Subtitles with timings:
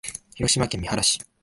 [0.33, 1.19] 広島県三原市